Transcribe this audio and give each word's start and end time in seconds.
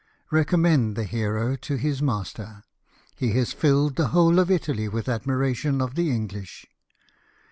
Recommend 0.31 0.95
the 0.95 1.03
hero 1.03 1.55
to 1.57 1.75
his 1.75 2.01
master; 2.01 2.63
he 3.13 3.33
has 3.33 3.53
filled 3.53 3.97
the 3.97 4.07
whole 4.07 4.39
of 4.39 4.49
Italy 4.49 4.87
with 4.87 5.05
admira 5.05 5.55
tion 5.55 5.79
of 5.79 5.93
the 5.93 6.09
English. 6.09 6.65